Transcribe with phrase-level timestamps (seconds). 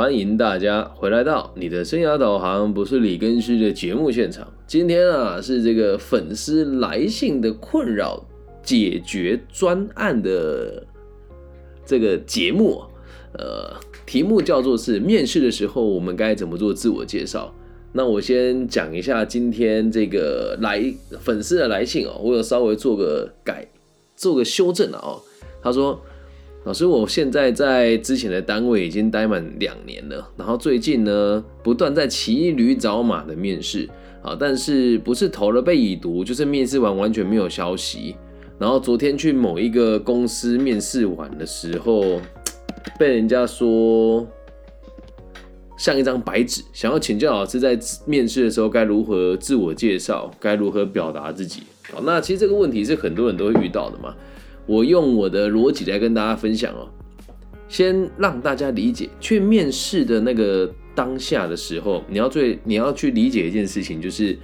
[0.00, 4.50] 欢迎大家回来到你的生涯导航不是李根旭的节目现场。
[4.66, 8.24] 今天啊是这个粉丝来信的困扰
[8.62, 10.82] 解决专案的
[11.84, 12.82] 这个节目，
[13.34, 13.70] 呃，
[14.06, 17.54] 题目叫做是面试的时候我们该怎么做自我介绍。
[17.92, 20.82] 那我先讲一下今天这个来
[21.20, 23.68] 粉丝的来信哦，我有稍微做个改，
[24.16, 25.20] 做个修正了哦。
[25.62, 26.00] 他说。
[26.64, 33.88] 老师，我现在在之前的单位已经待满两年了，然后最近呢不断在骑驴找马的面试
[34.22, 38.14] 啊，但是不是投了被已读，就是面试完完全没有消息。
[38.58, 42.20] 然后昨天去某一个公司面试完的时候，
[42.98, 44.26] 被人家说
[45.78, 51.62] 像一张白纸，想要请教老师在面试的时候该如何自我介绍，该如何表达自己。
[51.90, 54.14] 好，那其实这个问题是很多人都会遇到的嘛。
[54.70, 56.88] 我用我的逻辑来跟大家分享哦，
[57.68, 64.38] 先让大家理解，去面试的那个当下的时候，你要最你要去理解一件事情，就是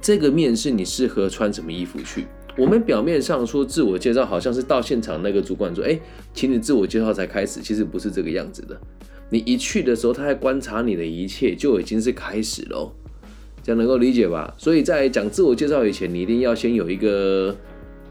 [0.00, 2.26] 这个面试你适合穿什么衣服去。
[2.56, 5.98] 我们表面上说自我介绍，好像是到现场那个主管说，哎，
[6.32, 8.80] 请你自我介绍才开始，其实不是这个样子的。
[9.28, 12.92] 你一去的时候，他在观察你的一切，就已经是开始喽。
[13.64, 14.54] 这样能够理解吧？
[14.56, 17.56] 所以在讲自我介绍以前，你一定要先有一个，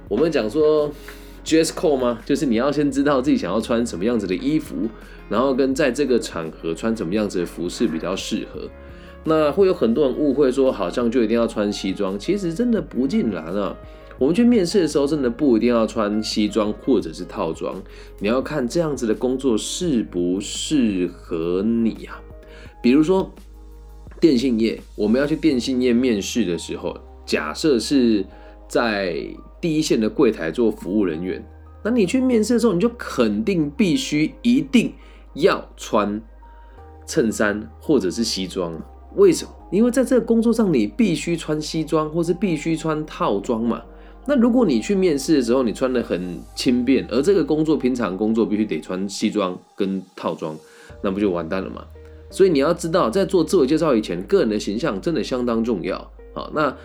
[0.10, 0.92] 我们讲说。
[1.48, 2.20] Dress code 吗？
[2.26, 4.76] 就是你要先知道自己想要穿什么样子的衣服，
[5.30, 8.70] 然后跟在这个场合穿什么样子的服饰比较适合。
[9.24, 13.74] 那会有很多人误会说，好像就一定要穿西装，其实真的不尽然啊。
[14.20, 17.82] 我们去面试的时候，真的不一定要穿西装或者是套装，
[18.20, 22.20] 你要看这样子的工作适不适合你啊。
[22.82, 23.32] 比如说
[24.20, 28.26] 电信业，我们要去电信业面试的时候，假设是
[28.68, 29.18] 在
[29.60, 31.44] 第一线的柜台做服务人员，
[31.84, 34.94] 那你去面试的时候，你就肯定必须一定
[35.34, 36.22] 要穿
[37.06, 38.80] 衬衫或者是西装。
[39.16, 39.52] 为什么？
[39.72, 43.82] 因为在这个工作上，你必须穿西装，或是必须穿套装嘛。
[44.26, 50.56] 那如果你去面试的时候，你穿的很轻便，而这个工作平常工作必须得穿西装跟套装，
[51.02, 51.84] 那不就完蛋了吗？
[52.30, 56.12] 所以你要知道，在做自我介绍以前，个人的形象真的相当重要。
[56.34, 56.76] 好，那。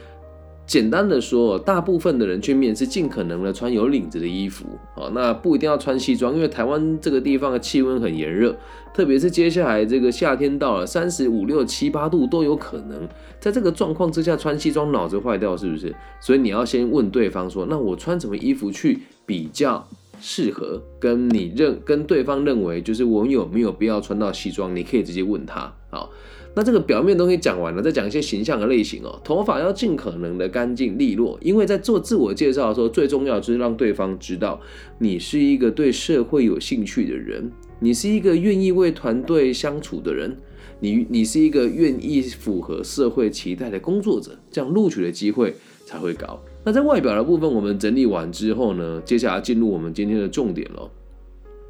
[0.72, 8.56] 简单的说，大部分的人去面试，尽可能的穿有领子的衣服，哦，那不一定要穿西装，因为台湾这个地方的气温很炎热，
[8.94, 13.06] 特别是接下来这个夏天到了，三十五六七八度都有可能。
[13.38, 15.94] 在这个状况之下穿西装，脑子坏掉是不是？
[16.22, 19.86] 所以你要先问对方说，那我穿什么衣服去比较
[20.22, 20.82] 适合？
[20.98, 24.74] 跟你认跟对方认为，就是我有没有必要穿到西装？
[24.74, 26.08] 你可以直接问他，好。
[26.54, 29.18] 那这个表面东西讲完了，再讲一些形象的类型哦。
[29.24, 34.60] 头发要尽可能的干净利落，因为在做自我介绍的时候，最重要就是让对方知道
[34.98, 40.36] 你是一个对社会有兴趣的人，你是一个愿意为团队相处的人，
[40.80, 45.54] 你你是一个愿意符合社会期待的工作者，这样录取的机会
[45.86, 46.38] 才会高。
[46.64, 50.90] 那在外表的部分，我们整理完之后呢，接下来进入我们今天的重点喽。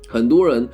[0.08, 0.68] 很多人。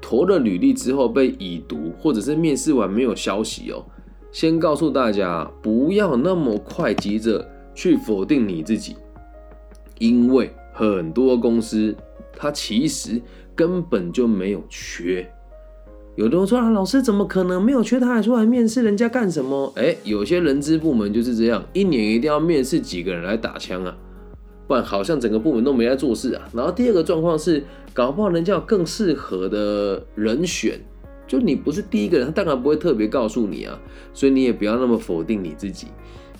[0.00, 3.84] 投了履历之后被已读，或者是面试完没有消息哦。
[4.30, 8.96] 先告诉大家，不要那么快急着去否定你自己，
[9.98, 11.96] 因为很多公司
[12.36, 13.20] 它其实
[13.54, 15.30] 根本就没有缺。
[16.16, 17.98] 有的人说啊，老师怎么可能没有缺？
[17.98, 19.72] 他还出来面试人家干什么？
[19.76, 23.96] 哎，有些人资部门就是这样，一年一定要面试几个人来打枪啊。
[24.66, 26.48] 不然好像整个部门都没在做事啊。
[26.52, 30.80] 然后第二个状况是，搞不好人家有更适合的人选，
[31.26, 33.78] 就你不是第一个人，他当然不会特别告诉你啊。
[34.12, 35.88] 所以你也不要那么否定你自己，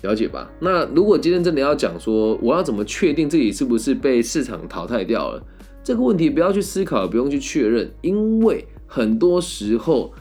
[0.01, 0.51] 了解吧？
[0.59, 5.43] 那如果今天真的要讲说，我要怎么确定自己是不是被市场淘汰掉了？
[5.83, 10.11] 这个问题不要去思考，不用去确认，因为很多时候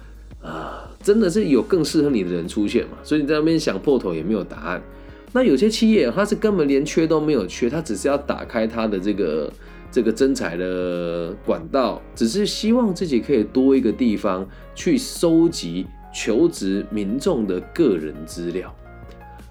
[0.42, 2.98] 啊，真的是有更适合你的人出现嘛。
[3.02, 4.82] 所以你在那边想破头也没有答案。
[5.34, 9.52] 那有些企业，它是根本连缺都没有缺，它只是要打开它的这个
[9.90, 18.72] 这个增财的管道，只是希望自己可以多一个地方去收集求职民众的个人资料。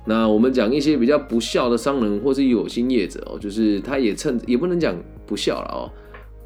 [0.05, 4.95] 那我们讲一些比较不孝的商人或是有心业者哦，就是他也趁也不能讲
[5.25, 5.91] 不孝了哦，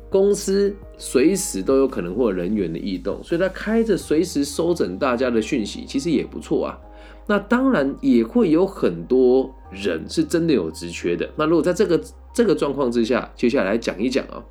[0.09, 6.79] 公司随时都有可能会人员的异动，所以他开着随时收整大家的讯息，其实也不错啊。
[7.27, 11.29] 那当然也会有很多人是真的有职缺的。
[11.35, 12.01] 那如果在这个
[12.33, 14.43] 这个状况之下，接下来讲一讲啊，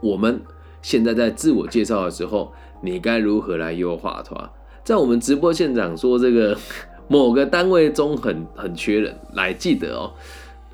[0.00, 0.40] 我们
[0.82, 4.50] 现在在自我介绍的时候，你该如何来优化它？
[4.84, 6.56] 在我们直播现场说这个
[7.08, 10.12] 某个单位中很很缺人，来记得哦，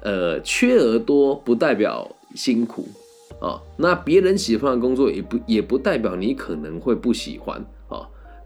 [0.03, 2.87] 呃，缺额多不代表辛苦
[3.41, 3.59] 啊。
[3.79, 7.65] 那别人喜欢的工作也不也不代表你可能会不喜欢。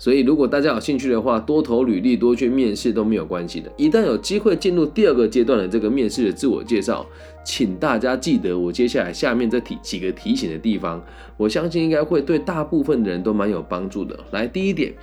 [0.00, 3.70] 所以如果大家有兴趣的话，多投履历，多去面试都没有关系的。
[3.76, 7.04] 一旦有机会进入第二个阶段的这个面试的自我介绍，
[7.44, 11.04] 请大家记得我接下来下面这提几个提醒的地方，
[11.36, 14.18] 我相信应该会对大部分的人都蛮有帮助的。
[14.30, 14.94] 来，第一点，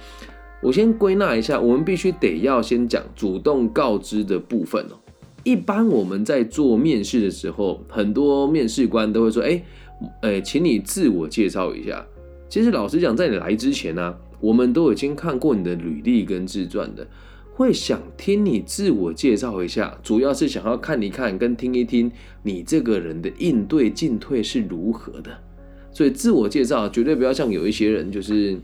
[0.64, 4.98] 我先归纳一下，我们必须得要先讲主动告知的部分哦。
[5.44, 9.62] 一般我们在做面试的时候，很多面试官都会说：“哎，
[10.22, 12.04] 哎，请你自我介绍一下。”
[12.50, 14.16] 其实老实讲，在你来之前呢。
[14.40, 17.08] 我们都已经看过你的履历跟自传的，
[17.54, 22.12] 会想听你自我介绍一下，主要是想要看一看跟听一听
[22.44, 25.32] 你这个人的应对进退是如何的。
[25.92, 28.56] 所以自我介绍绝对不要像有一些人，就是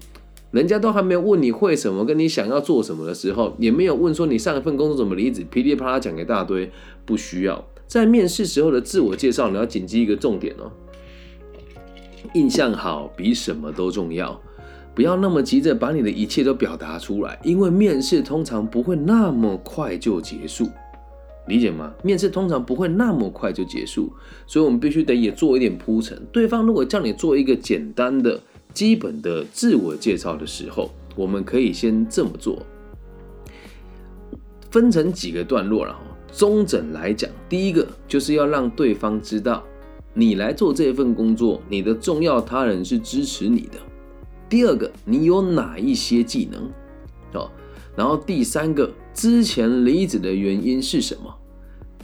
[0.51, 6.71] 人家都还没有问你会什么，跟你想要做什么的时候，也没有问说你上一份工作怎么离职，噼里啪啦讲一大堆，
[7.05, 7.67] 不需要。
[7.87, 10.71] 在面试时候的自我介绍，你要谨记一个重点哦，
[12.35, 14.39] 印象好比什么都重要。
[14.95, 20.69] 不要那么急着把你的一切都表达出来，因为面试通常不会那么快就结束，
[21.47, 21.93] 理解吗？
[22.03, 24.13] 面试通常不会那么快就结束，
[24.45, 26.21] 所以我们必须得也做一点铺陈。
[26.31, 28.39] 对方如果叫你做一个简单的、
[28.71, 32.61] 基本的自我介绍的时候，我们可以先这么做，
[34.69, 35.99] 分成几个段落了哈。
[36.31, 39.63] 中整来讲，第一个就是要让对方知道
[40.13, 43.79] 你来做这份工作，你的重要他人是支持你的。
[44.53, 46.69] 第二个，你有哪一些技能？
[47.33, 47.49] 哦，
[47.95, 51.35] 然后第三个，之前离职的原因是什么？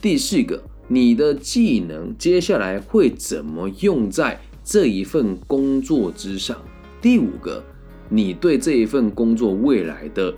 [0.02, 6.58] 第四个，你的技能接下来会怎么用在这一份工作之上？
[7.00, 7.64] 第五个，
[8.10, 10.34] 你对这一份工作未来的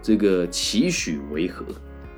[0.00, 1.66] 这个期许为何？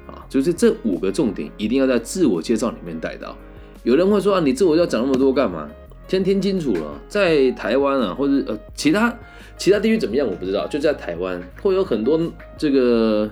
[0.07, 3.37] 啊，就是这五个重点一定要在自我介绍里面带到。
[3.83, 5.69] 有人会说啊，你自我要讲那么多干嘛？
[6.07, 9.17] 先听清楚了，在台湾啊，或者呃其他
[9.57, 10.67] 其他地区怎么样，我不知道。
[10.67, 12.21] 就在台湾，会有很多
[12.59, 13.31] 这个，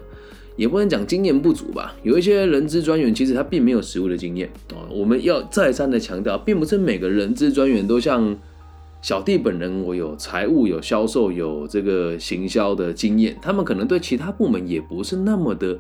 [0.56, 1.94] 也不能讲经验不足吧。
[2.02, 4.88] 有一些人资专员，其实他并没有实务的经验啊。
[4.90, 8.36] 我们要再三的强调，并不是每个人资专员都像
[9.02, 15.78] 小弟本人，我有财务、有销售、有这个行销的经验，他们可能对其他部门也不是那么的。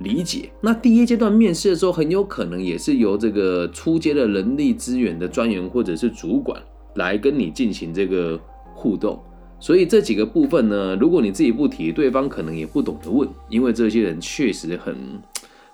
[0.00, 6.60] 理解，那第一阶段面试的时候，很有可能也是由这个出阶的人力资源的专员或者是主管
[6.96, 8.38] 来跟你进行这个
[8.74, 9.18] 互动，
[9.58, 14.94] 所以这几个部分呢，如果你自己不提，对方可能也不懂得问，因为这些人确实很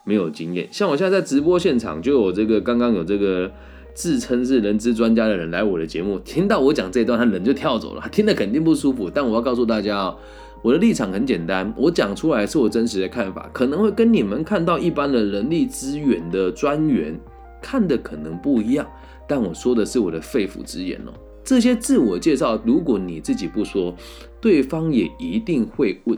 [0.05, 0.69] 没有经验。
[0.71, 3.51] 像我现在在直播现场，就有这个刚刚有这个
[3.93, 9.11] 自称是人资专家的人来我的节目，听到我讲这段，他人就跳走了，听得肯定不舒服。
[9.13, 10.17] 但我要告诉大家啊。
[10.63, 17.19] 我的立场很简单，我讲出来是我真实的看法，可能会跟你们看到一般的人力资源的专员
[17.61, 18.89] 看的可能不一样，
[19.27, 21.13] 但我说的是我的肺腑之言哦。
[21.43, 23.93] 这些自我介绍，如果你自己不说，
[24.41, 26.17] 对方也一定会问。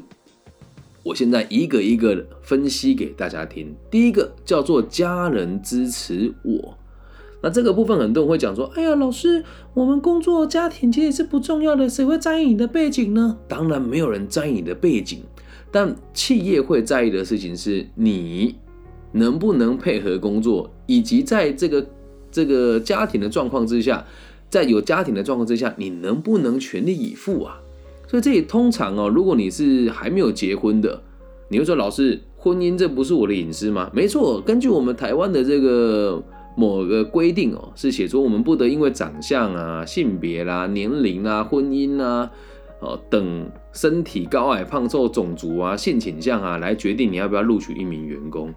[1.03, 3.75] 我现在一个一个分析给大家听。
[3.91, 6.77] 第一个叫做家人支持我。
[7.45, 9.45] 那这个部分很多人会讲说：“哎呀，老师，
[9.75, 15.21] 我们工作家庭其实是不重要的，谁会在意你的背景呢？”当然没有人在意你的背景，
[15.71, 18.55] 但企业会在意的事情是你
[19.13, 21.87] 能不能配合工作，以及在这个
[22.33, 24.07] 这个家庭的状况之下，
[24.49, 27.61] 在有家庭的状况之下，你能不能全力以赴啊？
[28.09, 31.03] 所以这里通常哦，如果你是还没有结婚的，
[31.51, 36.23] 你会说：“老师，婚姻这不是我的隐私吗？”没错，根据我们台湾的这个。
[36.57, 42.31] 某个规定哦，是写出我们不得因为长相啊、性别啦、年龄啊、婚姻啊、
[42.81, 48.55] 哦等身体高矮胖瘦、种族啊、性倾向啊来决定你要不要录取一名员工。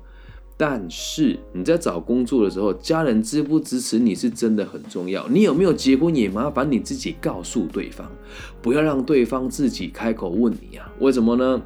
[0.60, 5.27] 但是你在找工作的时候，家人支不支持你是真的很重要。
[5.27, 8.12] 你有没有结婚也麻烦你自己告诉对方，
[8.60, 10.92] 不要让对方自己开口问你啊？
[11.00, 11.62] 为什么呢？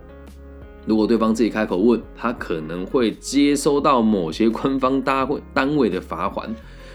[0.85, 6.53] 如果对方自己开口问，他可能会接收到某些官方单位单位的罚款，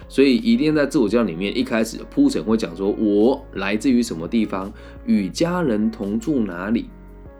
[0.08, 4.72] 所以一定在自我介绍里面一开始铺陈会讲说，我来自于什么地方，
[5.04, 6.86] 与家人同住哪里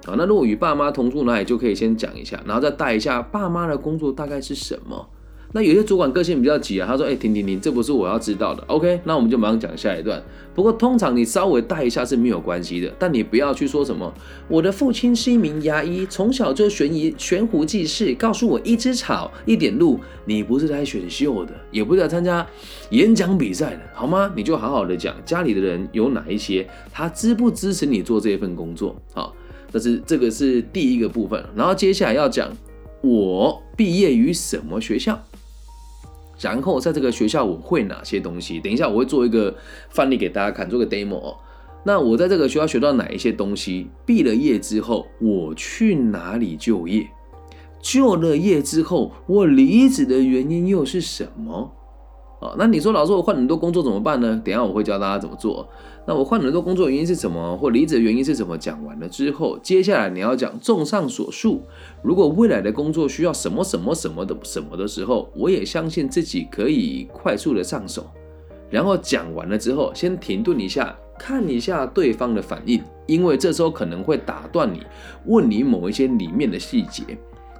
[0.07, 0.15] 啊？
[0.17, 5.09] 那如果与爸妈同住哪里，就可以先讲一下，然后再带一下爸妈的工作大概是什么。
[5.57, 8.63] 那有些主管个性比较急啊，他说：“哎，停停停，这不是我要知道的。
[8.67, 10.23] ”OK，那我们就马上讲下一段。
[10.55, 14.13] 不过通常你稍微带一下是没有关系的，但你不要去说什么。
[14.49, 19.99] 我的父亲是一名牙医，从小就悬疑悬壶济世，告诉我一只草一点露。
[20.27, 22.47] 你不是来选秀的，也不是来参加
[22.91, 24.31] 演讲比赛的，好吗？
[24.37, 28.95] 你就好好的讲家里的人有哪一些，他支不支持你做这一份工作？
[29.15, 29.35] 好，
[29.73, 31.43] 这是这个是第一个部分。
[31.57, 32.51] 然后接下来要讲
[33.01, 35.19] 我毕业于什么学校。
[36.38, 38.61] 然后在这个学校我会哪些东西？
[38.61, 39.55] 等一下我会做一个
[39.88, 41.37] 范例给大家看，做个 demo 哦。
[41.85, 43.88] 那我在这个学校学到哪一些东西？
[44.05, 47.07] 毕了业之后，我去哪里就业？
[47.81, 51.73] 就了业之后，我离职的原因又是什么？
[52.38, 54.40] 啊，那你说老师，我换很多工作怎么办呢？
[54.45, 55.66] 等下我会教大家怎么做。
[56.07, 57.57] 那我换很多工作原因是什么？
[57.57, 58.59] 或离职原因是什么？
[58.59, 61.62] 讲完了之后，接下来你要讲综上所述，
[62.02, 68.07] 如果未来的工作需要什么什么什么的什么的时候，我也相信自己可以快速的上手。
[68.69, 74.83] 然后讲完了之后，先停顿一下，看一下对方的反应，因为这时候可能会打断你，
[75.25, 77.02] 问你某一些里面的细节。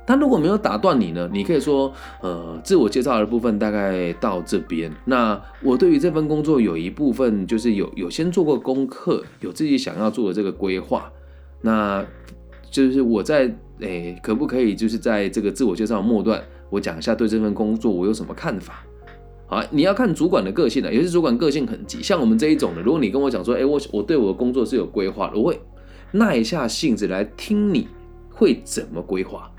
[0.07, 1.29] 他如果没有打断你呢？
[1.33, 4.91] 你可以说，呃，自我介绍的部分大概到这边。
[5.05, 11.11] 那我对于这份工作有一部分就是有有先做过功课，有自己想要做的这个规划。
[11.61, 12.07] 那
[12.71, 18.85] 就是我在诶，可不可以就是在这个自我介绍末段，我讲一下对这份工作我有什么看法？
[19.49, 25.61] 好，你要看主管的个性的，有些主管个性很急，像我们这一种的，如果你跟我讲说，哎，我我对我的工作是有规划的，我会
[26.13, 27.89] 耐下性子来听你
[28.31, 29.51] 会怎么规划。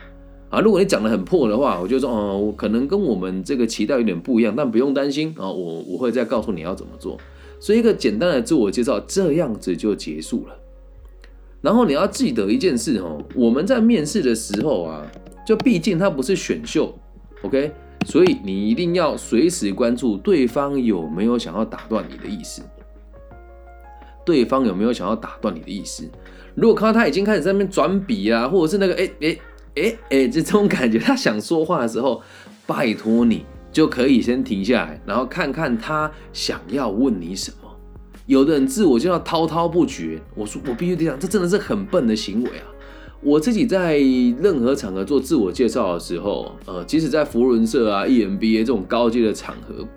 [0.49, 7.17] 啊，如果你讲的很破的话，我就说哦，可能跟我们这个期待有点不一样，但不用担心啊，我我会再告诉你要怎么做。
[7.59, 10.55] 所以一个简单的自我介绍这样子就结束了。
[11.59, 15.05] 然后你要记得一件事哦，我们在面试的时候啊，
[15.45, 16.97] 就毕竟它不是选秀
[17.41, 17.71] ，OK，
[18.05, 22.61] 所以你一定要随时关注对方有没有想要打断你的意思，
[24.23, 26.09] 对方有没有想要打断你的意思。
[26.55, 29.37] 如果看到他已经开始在那边转笔啊，或者是那个哎哎。
[29.77, 32.21] 哎哎，这种感觉，他想说话的时候，
[32.65, 37.57] 拜托你就可以先停下来，然后看看他想要问你什么。
[38.25, 42.65] 有的人自我就要滔滔不绝，我说我必须得讲，这真的是很笨的行为啊！
[43.21, 49.87] 我自己在任何场合做自我介绍的时候，呃，即使在福伦社啊、EMBA 这种高阶的场合，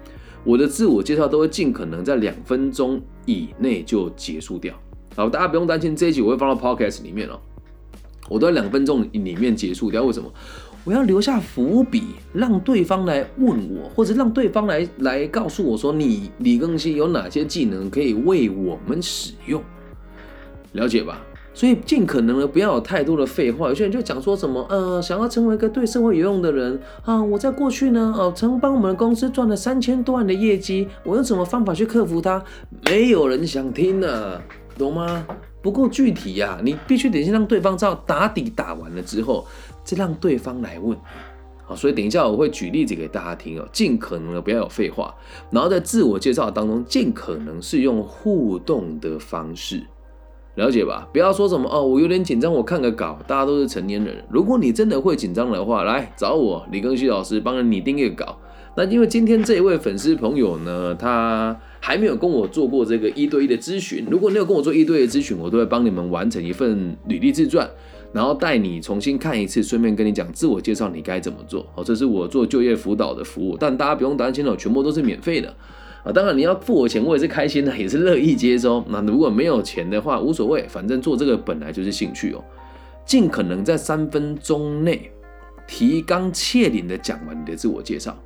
[0.45, 4.75] 我的自我介绍都会尽可能在两分钟以内就结束掉。
[5.17, 7.39] 好，大家不用担心，这一集我会放到 Podcast 里面哦。
[8.31, 10.33] 我都在两分钟里面结束掉，为什么？
[10.85, 19.63] 我要留下伏笔，让对方来问我，或者让对方来来告诉我说，你李更新有哪些技能可以为我们使用，
[20.73, 21.21] 了解吧？
[21.53, 23.69] 所以尽可能的不要有太多的废话。
[23.69, 32.43] 有些人就讲说什么，呃，想要成为一个对社会有用的人啊，我在过去呢，哦，曾帮我们公司赚了三千多万的业绩，我用什么方法去克服它？
[32.87, 34.41] 没有人想听呢，
[34.79, 35.27] 懂吗？
[35.63, 39.47] 不够具体呀，你必须得先让对方知道打底打完了之后，
[39.85, 40.97] 再让对方来问。
[41.65, 45.15] 好，所以等一下我会举例子给大家听哦，尽可能的不要有废话，
[45.51, 49.85] 然后在自我介绍当中尽可能是用互动的方式，
[50.57, 51.07] 了解吧？
[51.13, 58.37] 不要说什么哦，我有点紧张，我看个稿，大家都是成年人，如果你真的会紧张的话，来找我李庚希老师帮你定一个稿。
[58.81, 64.07] 那因为今天这一位粉丝朋友呢，他还没有跟我做过这个一对一的咨询。
[64.11, 67.69] 如果你有跟我做一对一的咨询，我都会帮你们完成一份履历自传，
[68.11, 71.67] 然后带你重新看一次，顺便跟你讲自我介绍你该怎么做。
[71.75, 75.55] 好，这是我做就业辅导的服务，但大家不用担心哦，全部都是免费的
[76.03, 76.11] 啊。
[76.11, 78.83] 当然你要付我钱，我也是开心的，也是乐意接收。
[78.89, 82.43] 那如果没有钱的话，无所谓，反正做这个本来就是兴趣哦。
[83.05, 85.11] 尽可能在三分钟内
[85.69, 88.17] 提纲挈领的讲完你的自我介绍。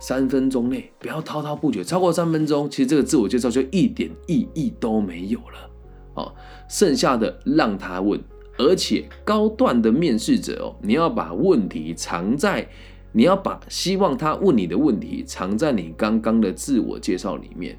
[0.00, 5.70] 三分钟内不要滔滔不绝，超过三分钟，其实这个自我介绍就一点意义都没有了。
[6.14, 6.34] 哦，
[6.68, 8.18] 剩下的让他问，
[8.56, 12.66] 而且高段的面试者哦，你要把问题藏在，
[13.12, 17.78] 你要把希望他问你的问题藏在你刚刚的自我介绍里面。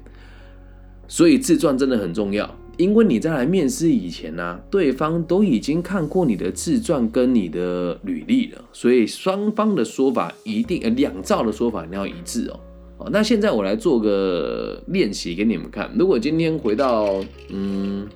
[1.08, 2.48] 所以自传真的很重要。
[2.78, 12.60] 因为你在来面试以前呢，对方都已经看过你的自传跟你的履历了，所以双方的说法一定呃两造的说法你要一致哦。
[12.98, 15.90] 哦，那现在我来做个练习给你们看。
[15.98, 18.08] 如果今天回到嗯，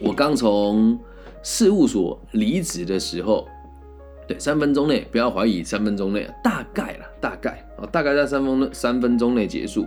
[0.00, 0.98] 我刚从
[1.42, 3.48] 事务所离职的时候，
[4.28, 9.86] 对，三分钟内不要怀疑，三分钟内大概了，大概哦，大概在三分三分钟内结束。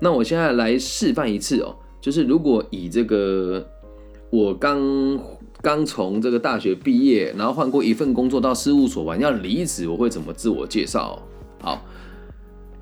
[0.00, 1.74] 那我现在来示范一次哦。
[2.02, 3.64] 就是如果以这个
[4.28, 5.16] 我刚
[5.62, 11.22] 刚从这个大学毕业，然后换过一份工作到事务所完要离职，我会怎么自我介绍？
[11.60, 11.86] 好，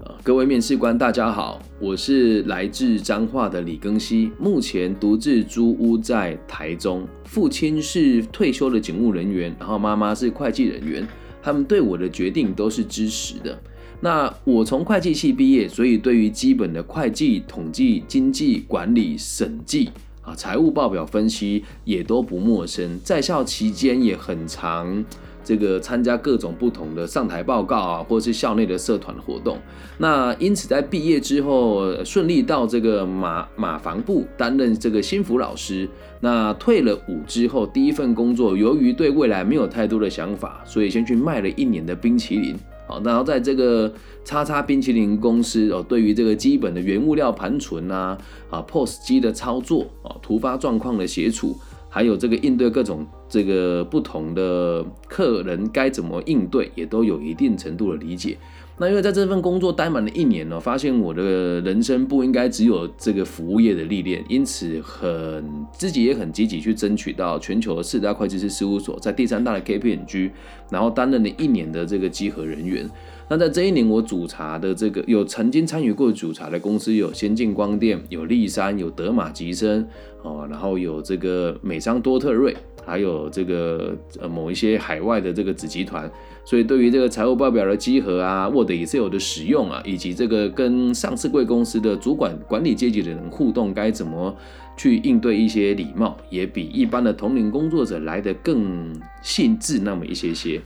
[0.03, 11.07] 呃，各位面试官大家好，我是来自彰化的李庚希，目前独自租屋在台中，父亲是退休的警务人员，然后妈妈是会计人员，
[11.43, 13.61] 他们对我的决定都是支持的。
[14.01, 19.91] 那我从会计系毕业，所以对于基本的会计、统计、经济管理、审计
[20.23, 22.99] 啊、财务报表分析也都不陌生。
[23.05, 25.05] 在校期间也很常
[25.45, 29.59] 这个参加各种不同的上台报告啊，或是校内的社团活动。
[29.99, 35.89] 那因此在毕业之后，顺利到这个马马房部担任这个新服老师。
[36.21, 42.55] 那退了伍之后，第一份工作，由于对未来没有太多的想法，所以先去卖了一年的冰淇淋。
[42.91, 43.93] 好，然后在这个
[44.25, 48.19] 叉叉冰淇淋公司哦，对于这个基本的原物料盘存啊，
[48.51, 51.57] 啊 POS 机的操作啊，突发状况的协助。
[51.93, 58.39] 还有这个应对各种这个不同的客人该怎么应对，也都有一定程度的理解。
[58.81, 70.31] 那因为在这份工作待满了一年呢，发现我的人生不应该只有这个服务业的历练，因此很自己也很积极去争取到全球四大会计师事务所在第三大的 K P N G，
[70.71, 72.89] 然后担任了一年的这个稽核人员。
[73.31, 79.89] 那在这一年，我主查的这个有曾经参与过主查的公司有先进光电、有立山、有德玛吉森
[80.25, 86.11] 哦，然后有这个美商多特瑞，还有这个呃某一些海外的这个子集团。
[86.45, 94.37] 所以对于这个财务报表的稽核啊，Word、Excel 的使用啊，以及这个跟上市贵公司的主管管理阶级的人互动，该怎么
[94.77, 100.61] 去应对一些礼貌，也比一般的同龄工作者来的更细致那么一些些。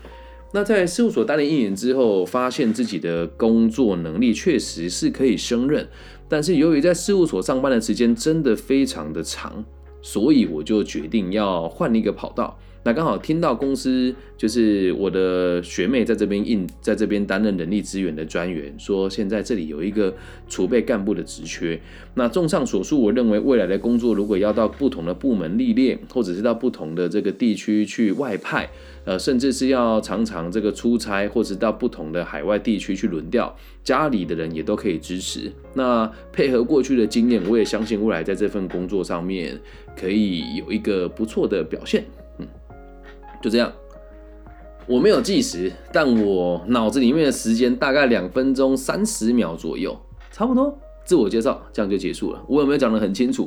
[0.55, 5.89] 那在事务所待了一年之后，发现自己的工作能力确实是可以胜任，
[6.29, 9.65] 但是由于在事务所上班的时间真的非常的长，
[10.01, 12.57] 所以我就决定要换一个跑道。
[12.87, 20.15] 那刚好听到公司就是我的学妹在这边应在这边担任人力资源的专员，说现在这里有一个
[20.49, 21.81] 储备干部的职缺。
[22.13, 28.69] 那综上所述，我认为未来的工作如果要到不同的部门历练，或者是到不同的这个地区去外派，
[29.07, 35.51] 呃，甚至是要常常这个出差，或者到不同的海外地区去轮调，家里的人也都可以支持。
[35.73, 39.59] 那配合过去的经验，我也相信未来在这份工作上面
[39.99, 42.05] 可以有一个不错的表现。
[43.45, 43.71] 就这样，
[44.87, 49.95] 我没有计时，但我脑子里面的时间大概两分钟三十秒左右，
[50.33, 50.75] 差不多。
[51.05, 52.43] 自我介绍这样就结束了。
[52.49, 53.47] 我有没有讲得很清楚？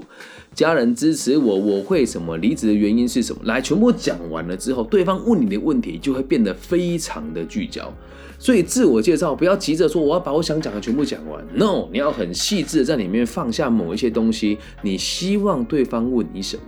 [0.53, 2.37] 家人支持我，我会什么？
[2.37, 3.41] 离职的原因是什么？
[3.45, 7.91] 来，全部讲完了之后，对方问你的问题就会变得非常的聚焦。
[8.37, 16.61] 所以自我介绍不要急着说我要把我想讲的全部讲完，no，你要很细致的在里面放下某一些东西，你希望对方问你什么？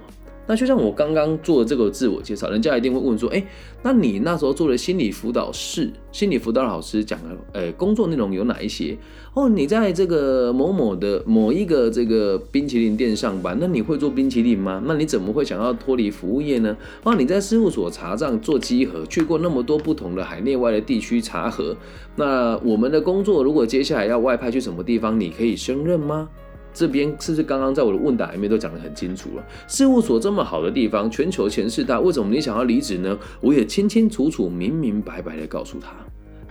[0.49, 3.45] 那就像我刚刚做的这个自我介绍，人家一定会问说：“哎，
[3.83, 8.97] 那你那时候做的心理辅导室，心理辅导老师讲的，呃，工作内容有哪一些？
[9.35, 14.81] 哦，你在这个某某的某一个这个冰淇淋店上班，那你会做冰淇淋吗？
[14.87, 16.75] 那你怎么会想要脱离服务业呢？
[17.03, 21.77] 哦，你在事务所查账做稽核，去过那么多不同的海内外的地区查核，
[22.15, 26.27] 那我们的工作如果接下来要外派去什么地方，你可以胜任吗？”
[26.73, 29.43] 这边是不是刚刚在我的问答里面都讲得很清楚了？
[29.67, 33.17] 事务所这么好的地方，全球前四大，为什么你想要离职呢？
[33.41, 35.91] 我也清清楚楚、明明白白的告诉他。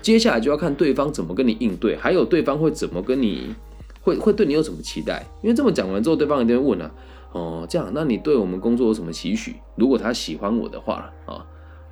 [0.02, 3.54] 接下来就要看对方怎么跟你应对，还有对方会怎么跟你，
[4.00, 5.26] 会会对你有什么期待？
[5.42, 6.90] 因为这么讲完之后，对方一定会问啊，
[7.32, 9.54] 哦，这样，那你对我们工作有什么期许？
[9.76, 11.44] 如果他喜欢我的话啊。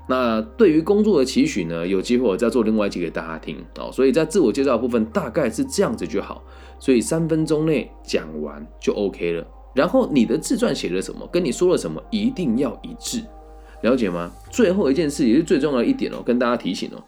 [0.09, 1.87] 那对于工作的期许呢？
[1.87, 3.91] 有机会我再做另外一集给大家听哦。
[3.93, 6.45] 所以在自我介绍部分大概是这样子就好，
[6.79, 9.47] 所以三分钟内讲完就 OK 了。
[9.75, 13.21] 然后你的自传写了什么，跟你说了什么一定要一致，
[13.83, 14.31] 了解吗？
[14.51, 17.03] 最后一件事也是最重要的一点哦，跟大家提醒哦，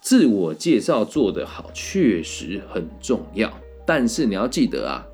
[0.00, 3.52] 自我介绍做得好确实很重要，
[3.86, 5.06] 但是你要记得啊。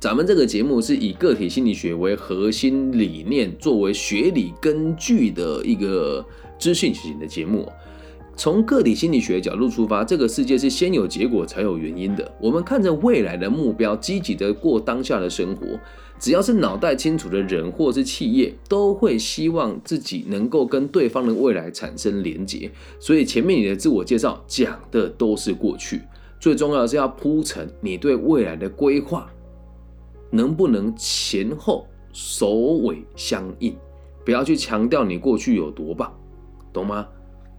[0.00, 6.24] 咱们这个节目是以个体心理学为核心理念，作为学理根据的一个
[6.58, 7.70] 资讯型的节目。
[8.34, 12.34] 从个体心理学角度出发，这个世界是先有结果才有原因的。
[12.40, 15.78] 我们看着未来的目标，积极的过当下的生活。
[16.18, 22.70] 只要是脑袋清楚的人或是企业，都会希望自己能够跟对方的未来产生连结。
[22.98, 26.00] 所以前面你的自我介绍讲的都是过去，
[26.40, 29.30] 最重要的是要铺成你对未来的规划。
[30.30, 33.76] 能不能前后首尾相应？
[34.24, 36.12] 不要去强调你过去有多棒，
[36.72, 37.06] 懂吗？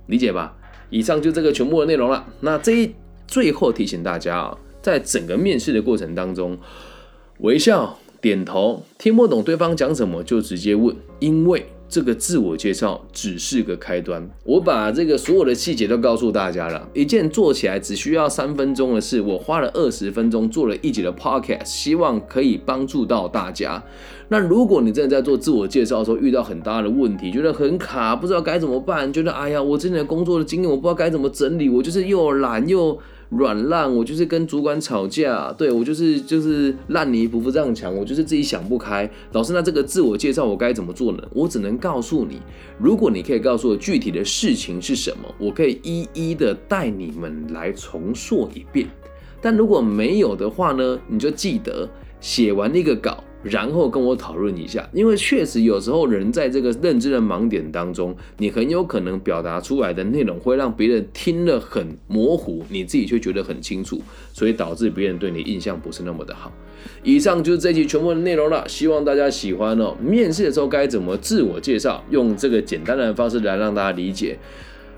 [0.07, 0.55] 理解吧？
[0.89, 2.25] 以上就这个全部的内容了。
[2.39, 2.95] 那这一
[3.27, 6.57] 最后提醒大家啊，在整个面试的过程当中，
[7.39, 11.65] 微笑、点头，听不懂对方讲什么就直接问，因为。
[11.91, 16.87] 这个自我介绍只是个开端，我把这个所有的细节都告诉大家了。
[16.93, 23.83] 一件做起来只需要三分钟的事，我花了二十分钟做了一集的 podcast，希望可以帮助到大家。
[24.29, 32.97] 那如果你真的在做自我介绍的时候遇到很大的问题，觉得很卡，不知道该怎么办，觉得哎呀，我之前的工作的经验我不知道该怎么整理，我就是又懒又
[33.31, 39.09] 软烂，我就是跟主管吵架，对我就是就是烂泥扶不上墙，我就是自己想不开。
[39.31, 41.23] 老师，那这个自我介绍我该怎么做呢？
[41.33, 42.41] 我只能告诉你，
[42.77, 48.85] 如果你可以告诉我具体的事情是什么，我可以一一的带你们来重塑一遍。
[49.41, 51.89] 但如果没有的话呢，你就记得
[52.19, 53.23] 写完那个稿。
[53.43, 64.01] 然后跟我讨论一下，因为确实有时候人在这个认知的盲点当中，你很有可能表达出来的内容会让别人听了很模糊，你自己却觉得很清楚，
[64.31, 66.51] 所以导致别人对你印象不是那么的好。
[67.03, 69.95] 以上就是这期全部的内容了，希望大家喜欢哦。
[69.99, 74.37] 面试的时候该怎么自我介绍，用这个简单的方式来让大家理解。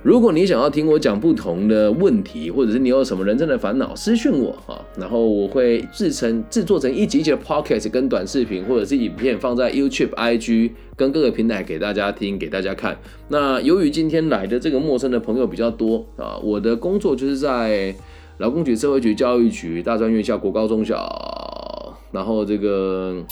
[0.04, 13.00] 如果你想要听我讲不同的问题，或者是你有什么人生的烦恼，私讯我啊，然后我会制成制作成一集集的 podcast 跟短视频，或者是影片放在 YouTube、IG 跟各个平台给大家听，给大家看。
[13.30, 17.96] 那由于今天来的这个陌生的朋友比较多啊，我的工作就是在
[18.40, 23.24] 劳工局、社会局、教育局、大专院校、国高中小，然后这个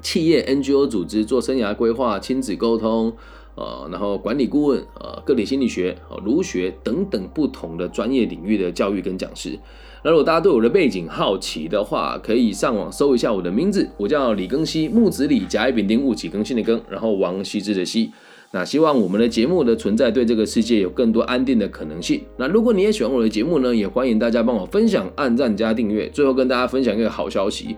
[0.00, 3.12] 企业 NGO 组织做生涯规划、亲子沟通。
[3.54, 9.58] 呃，然后管理顾问，呃，个体心理学，呃，儒学等等不同的专业领域的教育跟讲师。
[10.04, 18.10] 那如果大家对我的背景好奇的话，可以上网搜一下我的名字，我叫李庚希，木子李，甲乙丙丁戊己庚辛的庚，然后王羲之的羲。
[18.54, 22.20] 那希望我们的节目的存在对这个世界有更多安定的可能性。
[22.36, 26.08] 那如果你也喜欢我的节目呢，也欢迎大家帮我分享、按赞加订阅。
[26.10, 27.76] 最后跟大家分享一个好消息。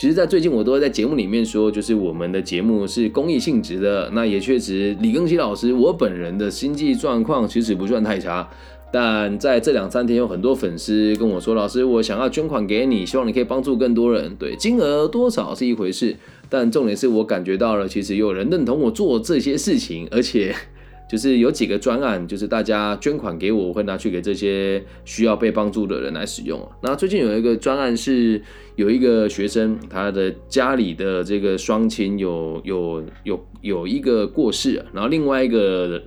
[0.00, 4.08] 其实，在最近我都会在节目里面说，就是我们的节目是公益性质的。
[4.14, 8.48] 那也确实，李庚希老师我本人的经济状况其实不算太差，
[8.90, 14.34] 但在这两三天有很多粉丝跟我说，老师，我想要捐款给你，希望你可以帮助更多人。
[14.36, 16.16] 对，金额多少是一回事，
[16.48, 20.56] 但重点是我感觉到了，其实有人认同我做这些事情，而且。
[21.10, 26.56] 就是有几个专案，就是大家捐款给我，我会拿去给这些需要被帮助的人来使用。
[26.80, 28.40] 那最近有一个专案是
[28.76, 36.00] 有一个学生，他的家里的这个双亲有有有有一个过世，然后另外一个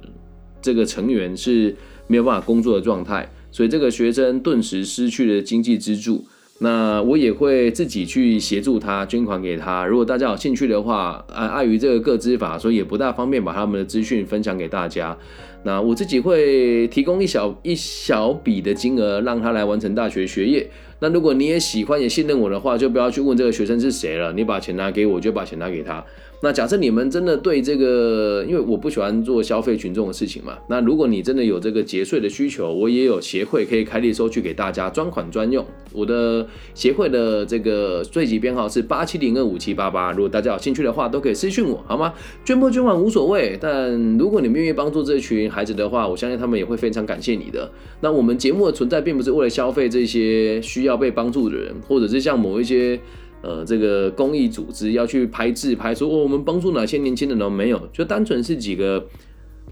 [0.61, 1.75] 这个成员是
[2.07, 6.23] 没有办法工作的状态，所以这个学生顿时失去了经济支柱。
[6.63, 9.85] 那我也会自己去协助他捐款给他。
[9.85, 15.17] 如果大家有兴趣的话，啊，碍于这个个资法，所以也不大方便把他们的资讯分享给大家。
[15.63, 20.65] 那我自己会提供一小一小笔的金额，让他来完成大学学业。
[20.99, 26.01] 那如果你也喜欢也信任我的话，就不要去问这个学生是谁了，你把钱拿给我，就把钱拿给他。
[26.43, 30.57] 那假设你们真的对这个，因为我不喜欢做消费群众的事情嘛。
[30.67, 35.65] 那如果你真的有这个节税的需求，我也有协会可以开立收据给大家，专款专用。
[35.93, 40.11] 我的协会的这个税籍编号是八七零二五七八八。
[40.11, 42.13] 如果大家有兴趣的话，都可以私信我，好吗？
[42.43, 47.71] 捐不捐款无所谓，但如果你们愿意帮助这群孩子的话，我相信他们也会非常感谢你的。
[48.01, 52.99] 那我们节目的存在，并不是为了消费这些需要被帮助的人，或者是像某一些。
[53.43, 57.49] 呃，这个公益组织要去拍自拍，说我们帮助哪些年轻人呢？
[57.49, 59.05] 没有，就单纯是几个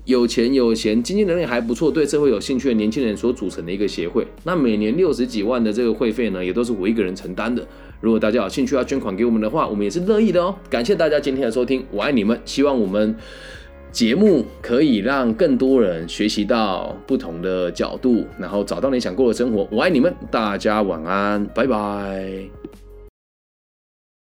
[0.03, 4.27] 有钱有闲、经济能力还不错、对社会有兴趣的年轻人所组成的一个协会。
[4.43, 7.65] 那每年六十几万的这个会费呢，也都是我一个人承担的。
[8.01, 10.53] 如果大家有兴趣要捐款给我们的话，我们也是乐意的哦。
[10.69, 12.37] 感谢大家今天的收听，我爱你们。
[12.43, 13.15] 希望我们
[13.89, 19.65] 节目可以让更多人学习到不同的角度，然后找到你想过的生活。
[19.71, 22.60] 我爱你们，大家晚安，拜拜。